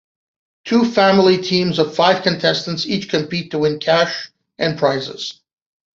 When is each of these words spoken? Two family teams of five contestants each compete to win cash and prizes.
Two 0.65 0.83
family 0.83 1.39
teams 1.39 1.77
of 1.77 1.93
five 1.95 2.23
contestants 2.23 2.87
each 2.87 3.07
compete 3.07 3.51
to 3.51 3.59
win 3.59 3.77
cash 3.77 4.31
and 4.57 4.75
prizes. 4.75 5.41